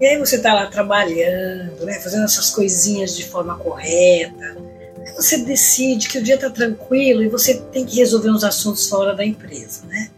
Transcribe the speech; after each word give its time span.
E 0.00 0.06
aí 0.06 0.18
você 0.18 0.36
está 0.36 0.54
lá 0.54 0.66
trabalhando, 0.66 1.84
né, 1.84 1.98
fazendo 2.00 2.24
essas 2.24 2.50
coisinhas 2.50 3.16
de 3.16 3.24
forma 3.24 3.58
correta. 3.58 4.56
Aí 5.04 5.12
você 5.14 5.38
decide 5.38 6.08
que 6.08 6.18
o 6.18 6.22
dia 6.22 6.36
está 6.36 6.48
tranquilo 6.48 7.22
e 7.22 7.28
você 7.28 7.54
tem 7.72 7.84
que 7.84 7.96
resolver 7.96 8.30
uns 8.30 8.44
assuntos 8.44 8.88
fora 8.88 9.14
da 9.14 9.24
empresa, 9.24 9.82
né? 9.86 10.10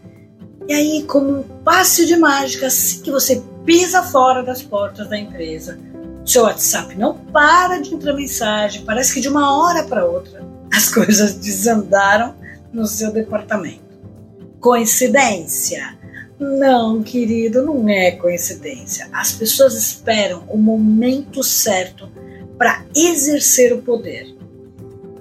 E 0.67 0.73
aí, 0.73 1.03
como 1.03 1.39
um 1.39 1.43
passe 1.43 2.05
de 2.05 2.15
mágica, 2.15 2.67
assim 2.67 3.01
que 3.01 3.11
você 3.11 3.41
pisa 3.65 4.03
fora 4.03 4.43
das 4.43 4.61
portas 4.61 5.09
da 5.09 5.17
empresa, 5.17 5.79
seu 6.25 6.43
WhatsApp 6.43 6.95
não 6.95 7.17
para 7.17 7.79
de 7.79 7.93
entrar 7.93 8.13
mensagem, 8.13 8.85
parece 8.85 9.13
que 9.13 9.19
de 9.19 9.27
uma 9.27 9.57
hora 9.57 9.83
para 9.83 10.05
outra 10.05 10.45
as 10.73 10.89
coisas 10.93 11.35
desandaram 11.35 12.35
no 12.71 12.85
seu 12.85 13.11
departamento. 13.11 13.81
Coincidência? 14.59 15.97
Não, 16.41 17.03
querido, 17.03 17.63
não 17.63 17.87
é 17.87 18.09
coincidência. 18.09 19.07
As 19.13 19.31
pessoas 19.31 19.75
esperam 19.75 20.43
o 20.49 20.57
momento 20.57 21.43
certo 21.43 22.09
para 22.57 22.83
exercer 22.95 23.71
o 23.71 23.83
poder. 23.83 24.35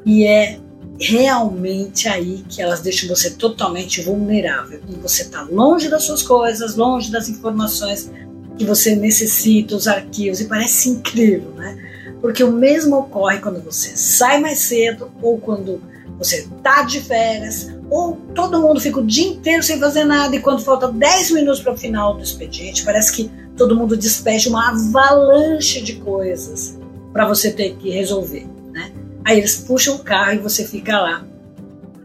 E 0.07 0.25
é 0.25 0.59
realmente 0.99 2.09
aí 2.09 2.43
que 2.49 2.63
elas 2.63 2.81
deixam 2.81 3.07
você 3.07 3.33
totalmente 3.33 4.01
vulnerável. 4.01 4.81
Quando 4.81 5.03
você 5.03 5.21
está 5.21 5.43
longe 5.43 5.91
das 5.91 6.05
suas 6.05 6.23
coisas, 6.23 6.75
longe 6.75 7.13
das 7.13 7.29
informações 7.29 8.11
que 8.57 8.65
você 8.65 8.97
necessita, 8.97 9.77
os 9.77 9.87
arquivos, 9.87 10.41
e 10.41 10.47
parece 10.47 10.89
incrível, 10.89 11.51
né? 11.51 11.77
Porque 12.23 12.43
o 12.43 12.51
mesmo 12.51 12.97
ocorre 12.97 13.41
quando 13.41 13.63
você 13.63 13.95
sai 13.95 14.41
mais 14.41 14.61
cedo 14.61 15.13
ou 15.21 15.39
quando 15.39 15.83
você 16.17 16.49
tá 16.63 16.83
de 16.83 17.01
férias, 17.03 17.71
ou 17.91 18.17
todo 18.35 18.61
mundo 18.61 18.81
fica 18.81 19.01
o 19.01 19.07
dia 19.07 19.27
inteiro 19.27 19.63
sem 19.63 19.79
fazer 19.81 20.05
nada 20.05 20.35
e 20.37 20.41
quando 20.41 20.63
falta 20.63 20.89
10 20.89 21.33
minutos 21.33 21.61
para 21.61 21.73
o 21.73 21.77
final 21.77 22.15
do 22.15 22.23
expediente, 22.23 22.85
parece 22.85 23.13
que 23.13 23.31
todo 23.57 23.77
mundo 23.77 23.97
despeja 23.97 24.49
uma 24.49 24.71
avalanche 24.71 25.83
de 25.83 25.97
coisas 25.97 26.79
para 27.13 27.27
você 27.27 27.51
ter 27.51 27.75
que 27.77 27.91
resolver, 27.91 28.47
né? 28.73 28.93
Aí 29.25 29.39
eles 29.39 29.57
puxam 29.57 29.97
o 29.97 29.99
carro 29.99 30.35
e 30.35 30.39
você 30.39 30.65
fica 30.65 30.99
lá 31.01 31.25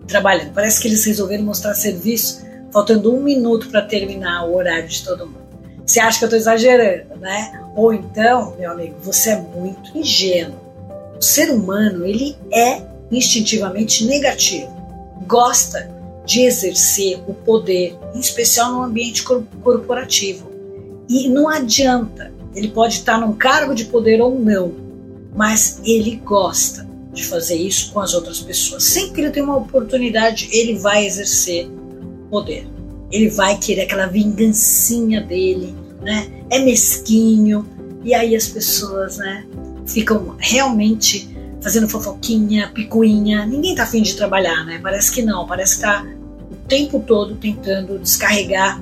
trabalhando. 0.08 0.54
Parece 0.54 0.82
que 0.82 0.88
eles 0.88 1.06
resolveram 1.06 1.44
mostrar 1.44 1.76
serviço 1.76 2.44
faltando 2.72 3.14
um 3.14 3.22
minuto 3.22 3.70
para 3.70 3.84
terminar 3.84 4.46
o 4.46 4.56
horário 4.56 4.88
de 4.88 5.04
todo 5.04 5.28
mundo. 5.28 5.46
Você 5.86 6.00
acha 6.00 6.18
que 6.18 6.26
eu 6.26 6.28
estou 6.28 6.40
exagerando, 6.40 7.16
né? 7.20 7.62
Ou 7.76 7.94
então, 7.94 8.56
meu 8.58 8.72
amigo, 8.72 8.96
você 9.02 9.32
é 9.32 9.38
muito 9.38 9.96
ingênuo. 9.96 10.60
O 11.18 11.22
ser 11.22 11.52
humano, 11.52 12.06
ele 12.06 12.36
é 12.52 12.82
instintivamente 13.12 14.04
negativo. 14.06 14.76
Gosta 15.28 15.94
de 16.26 16.42
exercer 16.42 17.20
o 17.28 17.34
poder, 17.34 17.98
em 18.14 18.20
especial 18.20 18.74
no 18.74 18.84
ambiente 18.84 19.24
corporativo. 19.24 20.52
E 21.08 21.30
não 21.30 21.48
adianta, 21.48 22.34
ele 22.56 22.70
pode 22.70 22.96
estar 22.96 23.20
num 23.20 23.34
cargo 23.34 23.76
de 23.76 23.86
poder 23.86 24.22
ou 24.22 24.38
não, 24.38 24.74
mas 25.36 25.80
ele 25.84 26.16
gosta 26.18 26.88
de 27.14 27.24
fazer 27.24 27.56
isso 27.56 27.94
com 27.94 28.00
as 28.00 28.14
outras 28.14 28.40
pessoas. 28.40 28.84
Sempre 28.84 29.14
que 29.14 29.22
ele 29.22 29.32
tem 29.32 29.44
uma 29.44 29.58
oportunidade, 29.58 30.50
ele 30.52 30.78
vai 30.78 31.06
exercer 31.06 31.70
poder 32.30 32.68
ele 33.12 33.30
vai 33.30 33.58
querer 33.58 33.84
aquela 33.84 34.08
vingancinha 34.08 35.22
dele, 35.22 35.76
né? 36.02 36.28
É 36.50 36.60
mesquinho 36.60 37.68
e 38.04 38.14
aí 38.14 38.36
as 38.36 38.48
pessoas, 38.48 39.18
né, 39.18 39.46
ficam 39.88 40.36
realmente 40.38 41.35
fazendo 41.66 41.90
fofoquinha, 41.90 42.70
picuinha. 42.72 43.44
Ninguém 43.44 43.74
tá 43.74 43.82
afim 43.82 44.04
de 44.04 44.16
trabalhar, 44.16 44.64
né? 44.66 44.80
Parece 44.84 45.12
que 45.12 45.24
não, 45.24 45.48
parece 45.48 45.78
que 45.78 45.82
tá 45.82 46.06
o 46.52 46.56
tempo 46.68 47.00
todo 47.00 47.34
tentando 47.38 47.98
descarregar 47.98 48.80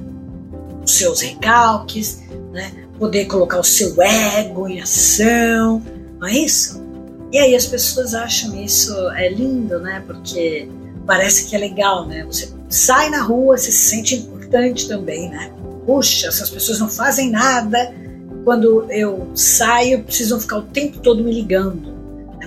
os 0.83 0.97
seus 0.97 1.21
recalques, 1.21 2.21
né? 2.51 2.73
Poder 2.99 3.23
colocar 3.27 3.57
o 3.57 3.63
seu 3.63 3.95
ego 4.01 4.67
em 4.67 4.81
ação, 4.81 5.81
não 6.19 6.27
é 6.27 6.33
isso? 6.33 6.83
E 7.31 7.37
aí 7.37 7.55
as 7.55 7.65
pessoas 7.65 8.13
acham 8.13 8.61
isso 8.61 8.93
é 9.11 9.29
lindo, 9.29 9.79
né? 9.79 10.03
Porque 10.05 10.67
parece 11.07 11.45
que 11.45 11.55
é 11.55 11.59
legal, 11.59 12.05
né? 12.05 12.25
Você 12.25 12.51
sai 12.67 13.09
na 13.09 13.23
rua, 13.23 13.57
você 13.57 13.71
se 13.71 13.91
sente 13.91 14.15
importante 14.15 14.89
também, 14.89 15.29
né? 15.29 15.53
Puxa, 15.85 16.27
essas 16.27 16.49
pessoas 16.49 16.79
não 16.81 16.89
fazem 16.89 17.31
nada. 17.31 17.93
Quando 18.43 18.91
eu 18.91 19.31
saio, 19.33 20.03
precisam 20.03 20.37
ficar 20.37 20.57
o 20.57 20.63
tempo 20.63 20.99
todo 20.99 21.23
me 21.23 21.31
ligando. 21.31 21.92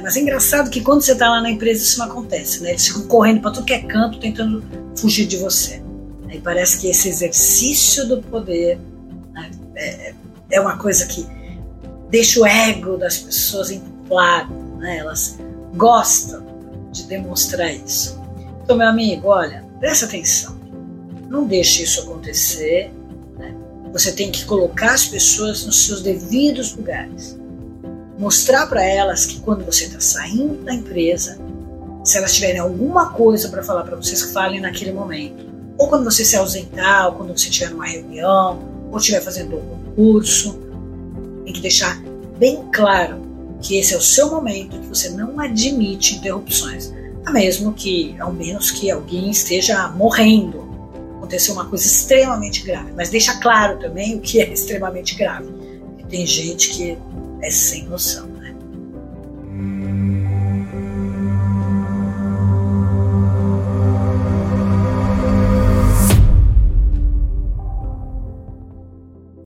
Mas 0.00 0.16
é 0.16 0.20
engraçado 0.20 0.70
que 0.70 0.80
quando 0.80 1.02
você 1.02 1.12
está 1.12 1.30
lá 1.30 1.40
na 1.40 1.50
empresa 1.50 1.82
isso 1.82 1.98
não 1.98 2.06
acontece, 2.06 2.62
né? 2.62 2.70
Eles 2.70 2.86
ficam 2.86 3.02
correndo 3.02 3.40
para 3.40 3.50
tudo 3.50 3.66
que 3.66 3.72
é 3.72 3.82
canto, 3.82 4.18
tentando 4.18 4.62
fugir 4.96 5.26
de 5.26 5.36
você. 5.36 5.82
E 6.30 6.38
parece 6.38 6.78
que 6.78 6.88
esse 6.88 7.08
exercício 7.08 8.06
do 8.06 8.20
poder 8.22 8.78
né, 9.32 9.50
é, 9.74 10.14
é 10.50 10.60
uma 10.60 10.76
coisa 10.76 11.06
que 11.06 11.26
deixa 12.10 12.40
o 12.40 12.46
ego 12.46 12.96
das 12.96 13.18
pessoas 13.18 13.70
inflado, 13.70 14.54
né? 14.78 14.98
Elas 14.98 15.38
gostam 15.74 16.44
de 16.92 17.04
demonstrar 17.04 17.72
isso. 17.72 18.20
Então, 18.62 18.76
meu 18.76 18.88
amigo, 18.88 19.28
olha, 19.28 19.64
presta 19.78 20.06
atenção. 20.06 20.56
Não 21.28 21.46
deixe 21.46 21.82
isso 21.82 22.00
acontecer. 22.00 22.90
Né? 23.38 23.54
Você 23.92 24.12
tem 24.12 24.30
que 24.30 24.44
colocar 24.44 24.92
as 24.92 25.06
pessoas 25.06 25.64
nos 25.64 25.86
seus 25.86 26.02
devidos 26.02 26.74
lugares. 26.74 27.38
Mostrar 28.18 28.66
para 28.66 28.84
elas 28.84 29.26
que 29.26 29.40
quando 29.40 29.64
você 29.64 29.84
está 29.84 30.00
saindo 30.00 30.64
da 30.64 30.74
empresa, 30.74 31.38
se 32.04 32.16
elas 32.16 32.34
tiverem 32.34 32.60
alguma 32.60 33.10
coisa 33.10 33.48
para 33.48 33.62
falar 33.62 33.84
para 33.84 33.96
vocês, 33.96 34.22
falem 34.32 34.60
naquele 34.60 34.92
momento. 34.92 35.46
Ou 35.76 35.88
quando 35.88 36.04
você 36.04 36.24
se 36.24 36.36
ausentar, 36.36 37.08
ou 37.08 37.12
quando 37.14 37.36
você 37.36 37.48
estiver 37.48 37.70
numa 37.70 37.86
reunião, 37.86 38.62
ou 38.90 38.98
estiver 38.98 39.20
fazendo 39.20 39.56
algum 39.56 39.94
curso. 39.94 40.58
Tem 41.44 41.52
que 41.52 41.60
deixar 41.60 42.00
bem 42.38 42.62
claro 42.72 43.20
que 43.60 43.76
esse 43.78 43.94
é 43.94 43.96
o 43.96 44.02
seu 44.02 44.30
momento, 44.30 44.78
que 44.78 44.86
você 44.86 45.10
não 45.10 45.38
admite 45.38 46.16
interrupções 46.16 46.92
mesmo 47.32 47.72
que, 47.72 48.16
ao 48.18 48.32
menos 48.32 48.70
que 48.70 48.90
alguém 48.90 49.30
esteja 49.30 49.88
morrendo, 49.88 50.66
aconteceu 51.16 51.54
uma 51.54 51.66
coisa 51.66 51.86
extremamente 51.86 52.62
grave. 52.62 52.92
Mas 52.96 53.10
deixa 53.10 53.38
claro 53.40 53.78
também 53.78 54.16
o 54.16 54.20
que 54.20 54.40
é 54.40 54.48
extremamente 54.52 55.14
grave. 55.14 55.48
Tem 56.08 56.24
gente 56.26 56.70
que 56.70 56.98
é 57.42 57.50
sem 57.50 57.84
noção. 57.84 58.35